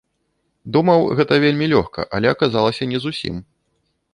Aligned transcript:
Думаў, 0.77 1.01
гэта 1.19 1.37
вельмі 1.45 1.65
лёгка, 1.73 2.07
але 2.17 2.27
аказалася 2.35 2.89
не 2.95 2.99
зусім. 3.05 3.35